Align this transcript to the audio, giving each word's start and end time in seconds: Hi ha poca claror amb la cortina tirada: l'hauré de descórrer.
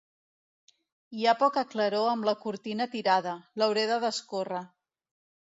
Hi 1.17 1.27
ha 1.27 1.33
poca 1.41 1.63
claror 1.73 2.07
amb 2.13 2.25
la 2.31 2.35
cortina 2.47 2.89
tirada: 2.95 3.37
l'hauré 3.63 3.85
de 3.95 4.01
descórrer. 4.09 4.65